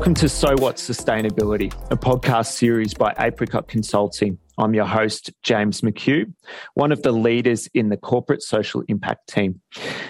[0.00, 4.38] Welcome to So What Sustainability, a podcast series by Apricot Consulting.
[4.56, 6.32] I'm your host, James McHugh,
[6.72, 9.60] one of the leaders in the corporate social impact team.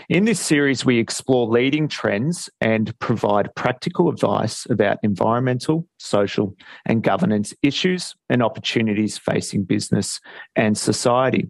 [0.08, 6.54] In this series, we explore leading trends and provide practical advice about environmental, social,
[6.86, 10.20] and governance issues and opportunities facing business
[10.54, 11.48] and society.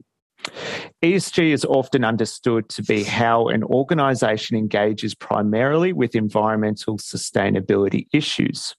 [1.03, 8.75] ESG is often understood to be how an organisation engages primarily with environmental sustainability issues.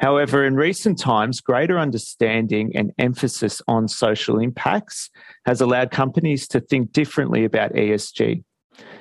[0.00, 5.10] However, in recent times, greater understanding and emphasis on social impacts
[5.44, 8.42] has allowed companies to think differently about ESG.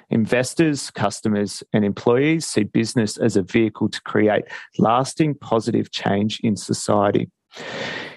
[0.09, 4.43] Investors, customers, and employees see business as a vehicle to create
[4.77, 7.29] lasting positive change in society.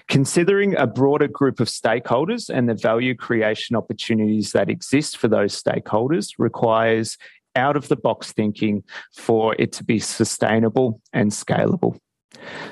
[0.09, 5.61] Considering a broader group of stakeholders and the value creation opportunities that exist for those
[5.61, 7.17] stakeholders requires
[7.55, 8.83] out of the box thinking
[9.15, 11.97] for it to be sustainable and scalable.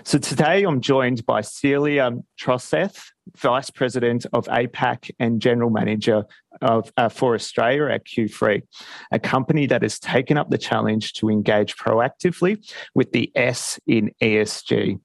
[0.04, 6.26] So today I'm joined by Celia Trosseth, Vice President of APAC and General Manager
[6.62, 8.64] of, uh, for Australia at Q-Free,
[9.12, 12.58] a company that has taken up the challenge to engage proactively
[12.96, 15.00] with the S in ESG.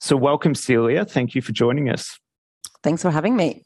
[0.00, 1.04] So, welcome, Celia.
[1.04, 2.18] Thank you for joining us.
[2.82, 3.64] Thanks for having me.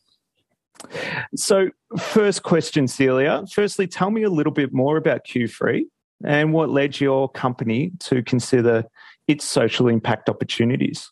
[1.36, 3.44] So, first question, Celia.
[3.52, 5.86] Firstly, tell me a little bit more about Q-Free
[6.24, 8.84] and what led your company to consider
[9.28, 11.10] its social impact opportunities.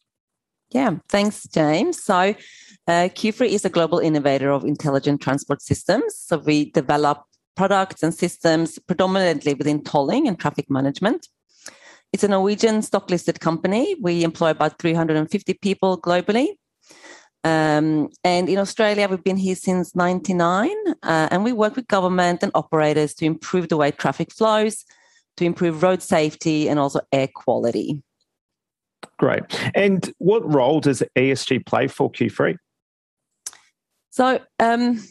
[0.70, 2.02] Yeah, thanks, James.
[2.02, 2.34] So,
[2.86, 6.16] uh, Q-Free is a global innovator of intelligent transport systems.
[6.16, 7.24] So, we develop
[7.56, 11.28] products and systems predominantly within tolling and traffic management.
[12.12, 13.94] It's a Norwegian stock listed company.
[14.00, 16.48] We employ about 350 people globally.
[17.44, 20.70] Um, and in Australia, we've been here since 99,
[21.02, 24.84] uh, and we work with government and operators to improve the way traffic flows,
[25.36, 28.02] to improve road safety, and also air quality.
[29.18, 29.42] Great.
[29.74, 32.56] And what role does ESG play for Q-Free?
[34.10, 35.02] So, um,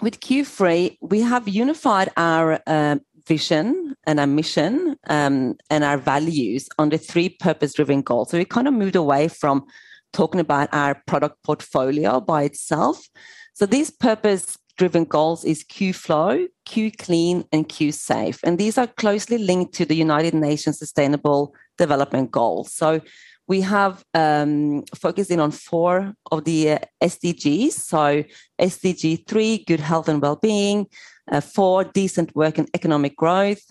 [0.00, 2.96] with Q-Free, we have unified our uh,
[3.30, 8.30] vision and our mission um, and our values under three purpose driven goals.
[8.30, 9.64] So we kind of moved away from
[10.12, 12.96] talking about our product portfolio by itself.
[13.54, 18.38] So these purpose driven goals is Q flow, Q clean, and Q safe.
[18.42, 22.74] And these are closely linked to the United Nations Sustainable Development Goals.
[22.74, 23.00] So
[23.46, 27.72] we have um, focused in on four of the uh, SDGs.
[27.72, 28.24] So
[28.60, 30.86] SDG 3, good health and well-being,
[31.30, 33.62] uh, four, decent work and economic growth,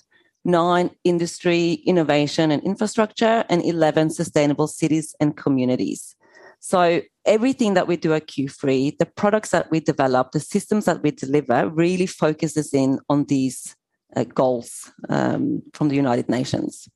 [0.46, 6.16] nine, industry, innovation and infrastructure, and 11, sustainable cities and communities.
[6.60, 11.02] So everything that we do at Q-Free, the products that we develop, the systems that
[11.02, 13.76] we deliver really focuses in on these
[14.16, 16.90] uh, goals um, from the United Nations.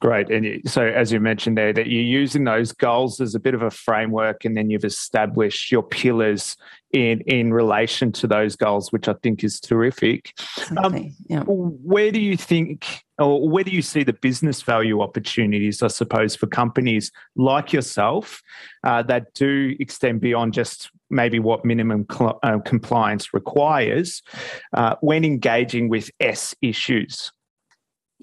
[0.00, 0.30] Great.
[0.30, 3.62] And so, as you mentioned there, that you're using those goals as a bit of
[3.62, 6.56] a framework, and then you've established your pillars
[6.92, 10.34] in in relation to those goals, which I think is terrific.
[10.76, 11.44] Um, yeah.
[11.46, 15.82] Where do you think, or where do you see the business value opportunities?
[15.82, 18.42] I suppose for companies like yourself
[18.84, 24.22] uh, that do extend beyond just maybe what minimum cl- uh, compliance requires
[24.74, 27.32] uh, when engaging with S issues.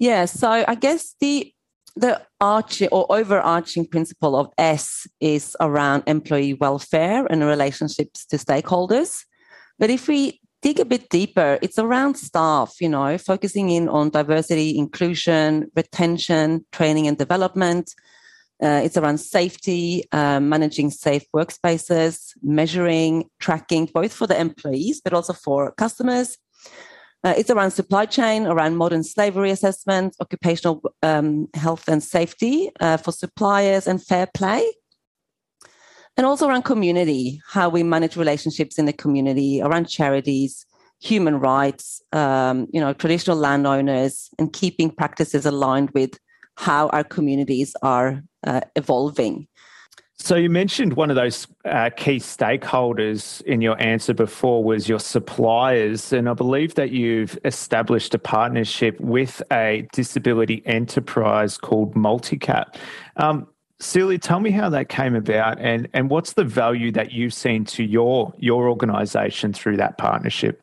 [0.00, 1.52] Yeah, so I guess the
[1.94, 9.24] the arching or overarching principle of S is around employee welfare and relationships to stakeholders.
[9.78, 14.08] But if we dig a bit deeper, it's around staff, you know, focusing in on
[14.08, 17.92] diversity, inclusion, retention, training and development.
[18.62, 25.12] Uh, it's around safety, uh, managing safe workspaces, measuring, tracking, both for the employees, but
[25.12, 26.38] also for customers,
[27.22, 32.96] uh, it's around supply chain, around modern slavery assessment, occupational um, health and safety uh,
[32.96, 34.64] for suppliers, and fair play.
[36.16, 40.66] And also around community, how we manage relationships in the community, around charities,
[41.00, 46.18] human rights, um, you know, traditional landowners, and keeping practices aligned with
[46.56, 49.46] how our communities are uh, evolving.
[50.22, 54.98] So you mentioned one of those uh, key stakeholders in your answer before was your
[55.00, 62.76] suppliers, and I believe that you've established a partnership with a disability enterprise called Multicap.
[63.16, 63.48] Um,
[63.80, 67.64] Celia, tell me how that came about, and and what's the value that you've seen
[67.64, 70.60] to your your organisation through that partnership?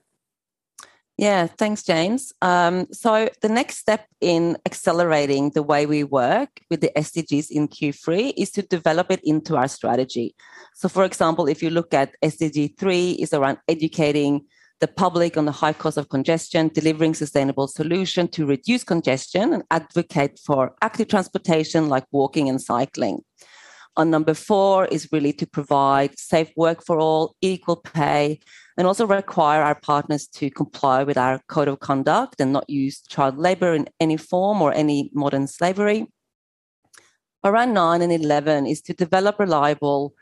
[1.18, 2.32] Yeah, thanks, James.
[2.44, 7.68] Um, so the next step in accelerating the way we work with the SDGs in
[7.68, 10.36] Q-Free is to develop it into our strategy.
[10.76, 14.46] So, for example, if you look at SDG three, is around educating
[14.80, 19.64] the public on the high cost of congestion, delivering sustainable solution to reduce congestion and
[19.72, 23.24] advocate for active transportation like walking and cycling.
[23.98, 28.40] And number four is really to provide safe work for all, equal pay,
[28.78, 33.02] and also require our partners to comply with our code of conduct and not use
[33.02, 36.06] child labor in any form or any modern slavery.
[37.44, 40.14] Around nine and 11 is to develop reliable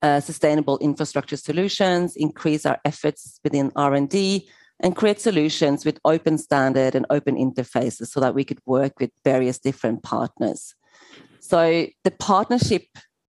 [0.00, 4.48] uh, sustainable infrastructure solutions, increase our efforts within R&D,
[4.80, 9.10] and create solutions with open standard and open interfaces so that we could work with
[9.24, 10.74] various different partners.
[11.40, 12.84] So the partnership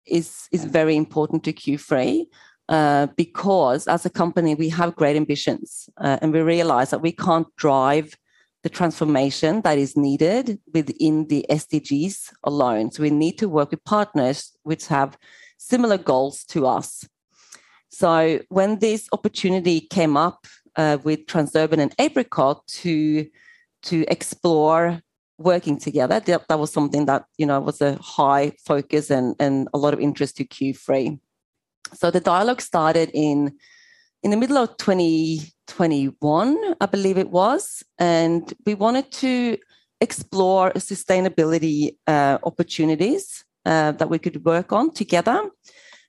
[0.06, 2.28] is, is very important to Q-Free
[2.70, 7.12] uh, because as a company, we have great ambitions uh, and we realize that we
[7.12, 8.16] can't drive
[8.64, 12.92] the transformation that is needed within the SDGs alone.
[12.92, 15.18] So we need to work with partners which have
[15.58, 17.06] similar goals to us.
[17.90, 23.28] So when this opportunity came up uh, with Transurban and Apricot to
[23.84, 25.02] to explore
[25.38, 29.68] working together, that, that was something that you know was a high focus and and
[29.74, 31.20] a lot of interest to Q-Free.
[31.94, 33.58] So the dialogue started in
[34.24, 39.58] in the middle of 2021, I believe it was, and we wanted to
[40.00, 45.50] explore sustainability uh, opportunities uh, that we could work on together.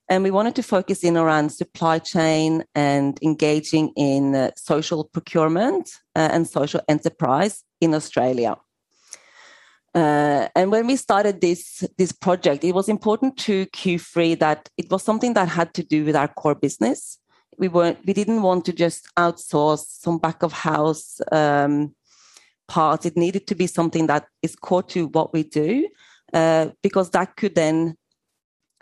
[0.07, 5.89] And we wanted to focus in around supply chain and engaging in uh, social procurement
[6.15, 8.55] uh, and social enterprise in Australia.
[9.95, 14.91] Uh, and when we started this this project, it was important to Q-Free that it
[14.91, 17.17] was something that had to do with our core business.
[17.57, 21.95] We weren't we didn't want to just outsource some back of house um,
[22.67, 23.05] parts.
[23.05, 25.87] It needed to be something that is core to what we do,
[26.33, 27.95] uh, because that could then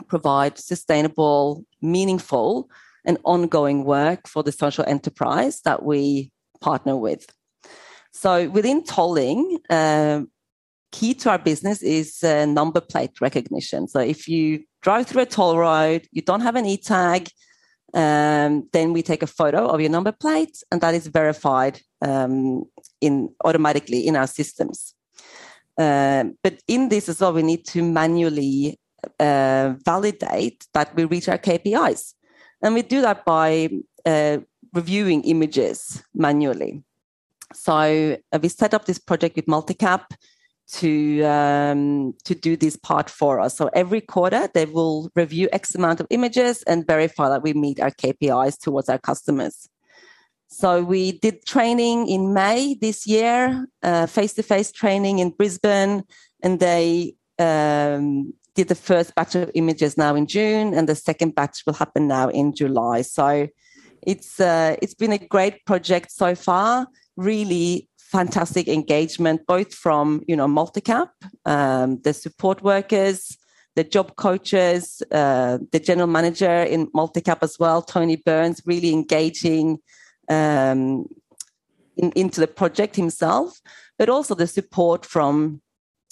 [0.08, 2.68] provide sustainable, meaningful,
[3.06, 7.28] and ongoing work for the social enterprise that we partner with.
[8.14, 10.22] So within tolling, uh,
[10.94, 13.88] key to our business is uh, number plate recognition.
[13.88, 17.28] So if you drive through a toll road, you don't have an e-tag,
[17.94, 22.64] um, then we take a photo of your number plate, and that is verified um,
[23.02, 24.96] in automatically in our systems.
[25.78, 28.80] Um, but in this as well, we need to manually
[29.20, 32.14] uh, validate that we reach our KPIs.
[32.62, 33.70] And we do that by
[34.06, 34.38] uh,
[34.74, 36.84] reviewing images manually.
[37.54, 40.06] So uh, we set up this project with Multicap
[40.72, 43.58] to um, to do this part for us.
[43.58, 47.80] So every quarter they will review X amount of images and verify that we meet
[47.80, 49.68] our KPIs towards our customers.
[50.48, 53.68] So we did training in May this year,
[54.08, 56.04] face to face training in Brisbane,
[56.44, 61.36] and they um, did the first batch of images now in June, and the second
[61.36, 63.02] batch will happen now in July.
[63.02, 63.48] So
[64.04, 66.88] it's uh, it's been a great project so far.
[67.18, 71.10] Really fantastic engagement, both from you know Multicap,
[71.46, 73.38] um, the support workers,
[73.76, 79.80] the job coaches, uh, the general manager in Multicap as well, Tony Burns, really engaging
[80.30, 81.08] um,
[81.98, 83.60] in, into the project himself,
[83.98, 85.62] but also the support from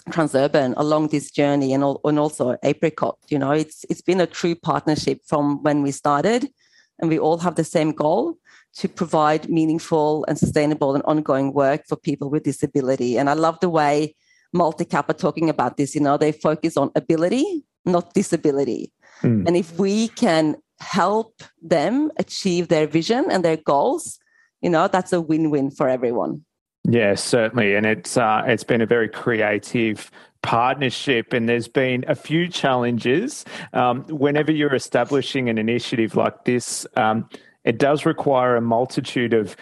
[0.09, 3.17] Transurban along this journey and, and also Apricot.
[3.29, 6.49] You know, it's it's been a true partnership from when we started,
[6.97, 8.37] and we all have the same goal
[8.77, 13.17] to provide meaningful and sustainable and ongoing work for people with disability.
[13.17, 14.15] And I love the way
[14.55, 15.95] Multicap are talking about this.
[15.95, 18.91] You know, they focus on ability, not disability.
[19.21, 19.47] Mm.
[19.47, 24.19] And if we can help them achieve their vision and their goals,
[24.61, 26.43] you know, that's a win-win for everyone.
[26.83, 30.09] Yeah, certainly, and it's uh, it's been a very creative
[30.41, 33.45] partnership, and there's been a few challenges.
[33.73, 37.29] Um, whenever you're establishing an initiative like this, um,
[37.63, 39.55] it does require a multitude of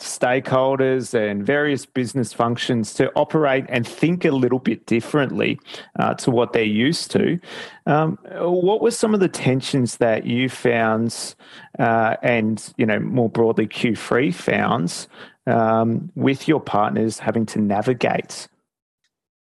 [0.00, 5.60] stakeholders and various business functions to operate and think a little bit differently
[5.98, 7.38] uh, to what they're used to.
[7.86, 11.34] Um, what were some of the tensions that you found,
[11.78, 15.06] uh, and you know more broadly Q-Free found
[15.46, 18.48] um, with your partners having to navigate?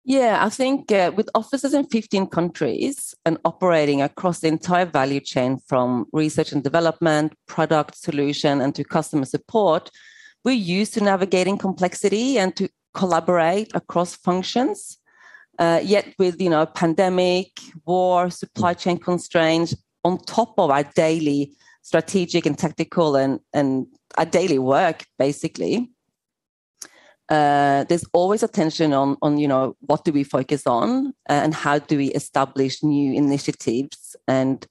[0.04, 5.20] Yeah, I think uh, with offices in 15 countries and operating across the entire value
[5.20, 9.92] chain from research and development, product solution, and to customer support,
[10.44, 14.98] we're used to navigating complexity and to collaborate across functions.
[15.60, 17.52] Uh, yet with you know pandemic,
[17.86, 21.52] war, supply chain constraints on top of our daily
[21.84, 23.86] strategic and tactical and and
[24.18, 25.91] our daily work, basically.
[27.32, 31.54] Uh, there's always a tension on on you know what do we focus on and
[31.54, 34.68] how do we establish new initiatives and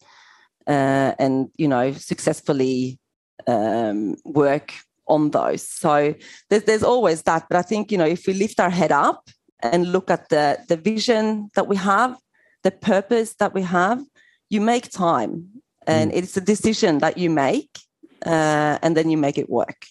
[0.67, 2.99] uh, and you know successfully
[3.47, 4.75] um, work
[5.11, 5.69] on those.
[5.69, 6.15] So
[6.49, 7.47] there's, there's always that.
[7.51, 9.29] But I think, you know, if we lift our head up
[9.61, 12.17] and look at the, the vision that we have,
[12.63, 14.03] the purpose that we have,
[14.49, 15.49] you make time.
[15.87, 16.17] And mm.
[16.17, 17.79] it's a decision that you make
[18.25, 19.87] uh, and then you make it work.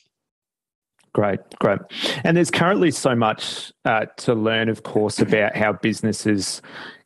[1.14, 1.80] Great, great.
[2.24, 6.62] And there's currently so much uh, to learn, of course, about how businesses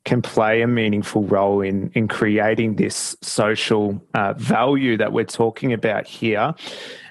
[0.06, 5.72] can play a meaningful role in in creating this social uh, value that we're talking
[5.72, 6.54] about here.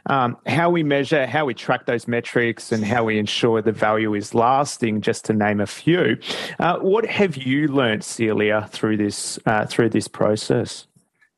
[0.07, 4.15] Um, how we measure, how we track those metrics, and how we ensure the value
[4.15, 6.19] is lasting, just to name a few.
[6.59, 10.87] Uh, what have you learned, Celia, through this uh, through this process?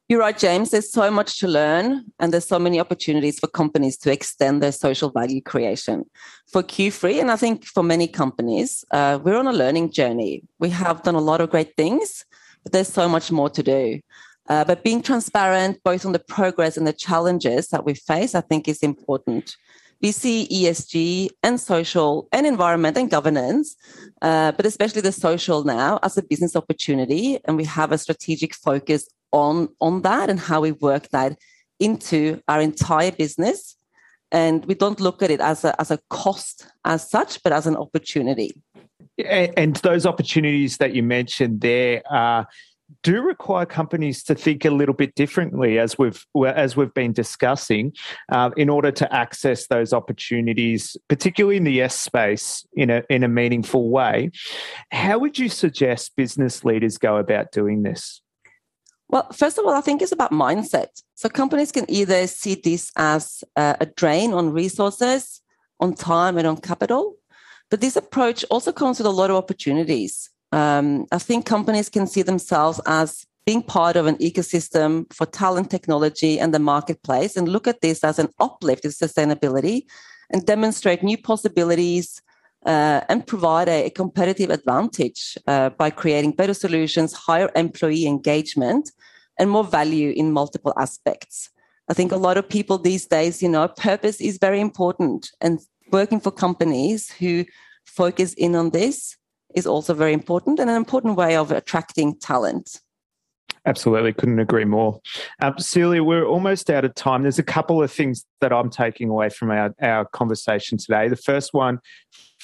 [0.06, 0.70] You're right, James.
[0.70, 4.70] There's so much to learn, and there's so many opportunities for companies to extend their
[4.70, 6.04] social value creation.
[6.52, 10.42] For Q-Free, and I think for many companies, uh, we're on a learning journey.
[10.58, 12.26] We have done a lot of great things,
[12.62, 14.00] but there's so much more to do.
[14.46, 18.42] Uh, but being transparent, both on the progress and the challenges that we face, I
[18.42, 19.56] think is important.
[20.02, 23.74] We see ESG and social and environment and governance,
[24.20, 27.38] uh, but especially the social now as a business opportunity.
[27.46, 31.36] And we have a strategic focus on on that and how we work that
[31.80, 33.76] into our entire business
[34.30, 37.66] and we don't look at it as a as a cost as such but as
[37.66, 38.52] an opportunity
[39.18, 42.44] and those opportunities that you mentioned there uh,
[43.02, 47.92] do require companies to think a little bit differently, as we've as we've been discussing,
[48.30, 53.24] uh, in order to access those opportunities, particularly in the S space, in a in
[53.24, 54.30] a meaningful way.
[54.90, 58.20] How would you suggest business leaders go about doing this?
[59.14, 60.88] Well, first of all, I think it's about mindset.
[61.14, 65.40] So companies can either see this as a drain on resources,
[65.78, 67.14] on time, and on capital.
[67.70, 70.30] But this approach also comes with a lot of opportunities.
[70.50, 75.70] Um, I think companies can see themselves as being part of an ecosystem for talent
[75.70, 79.82] technology and the marketplace and look at this as an uplift in sustainability
[80.30, 82.20] and demonstrate new possibilities
[82.64, 88.90] uh, and provide a, a competitive advantage uh, by creating better solutions, higher employee engagement,
[89.38, 91.50] and more value in multiple aspects.
[91.88, 95.60] I think a lot of people these days, you know, purpose is very important, and
[95.92, 97.44] working for companies who
[97.84, 99.16] focus in on this
[99.54, 102.80] is also very important and an important way of attracting talent.
[103.66, 105.00] Absolutely, couldn't agree more.
[105.40, 107.22] Um, Celia, we're almost out of time.
[107.22, 111.08] There's a couple of things that I'm taking away from our, our conversation today.
[111.08, 111.80] The first one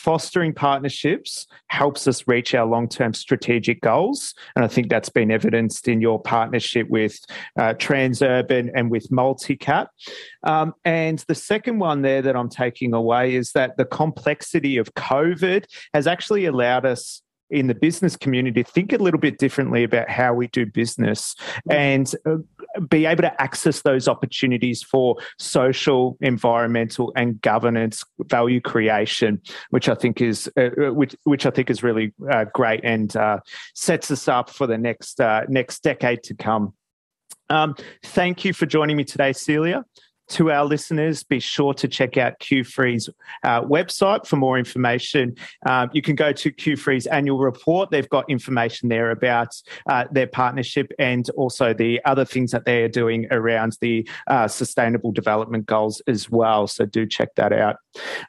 [0.00, 4.34] fostering partnerships helps us reach our long term strategic goals.
[4.56, 7.18] And I think that's been evidenced in your partnership with
[7.58, 9.88] uh, Transurban and with Multicap.
[10.44, 14.94] Um, and the second one there that I'm taking away is that the complexity of
[14.94, 20.08] COVID has actually allowed us in the business community think a little bit differently about
[20.08, 21.34] how we do business
[21.68, 22.36] and uh,
[22.88, 29.40] be able to access those opportunities for social, environmental, and governance value creation,
[29.70, 33.14] which I think is uh, uh, which which I think is really uh, great and
[33.16, 33.40] uh,
[33.74, 36.74] sets us up for the next uh, next decade to come.
[37.48, 39.84] Um, thank you for joining me today, Celia
[40.30, 43.08] to our listeners, be sure to check out Q-Free's
[43.42, 45.34] uh, website for more information.
[45.66, 47.90] Um, you can go to Q-Free's annual report.
[47.90, 49.54] They've got information there about
[49.88, 54.48] uh, their partnership and also the other things that they are doing around the uh,
[54.48, 56.66] sustainable development goals as well.
[56.66, 57.76] So do check that out.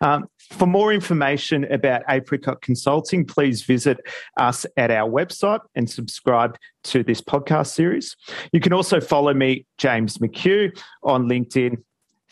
[0.01, 3.99] Um, for more information about Apricot Consulting, please visit
[4.37, 8.17] us at our website and subscribe to this podcast series.
[8.51, 11.77] You can also follow me, James McHugh, on LinkedIn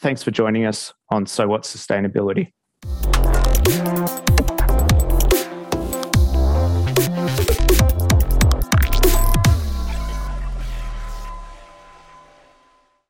[0.01, 2.53] Thanks for joining us on So What Sustainability.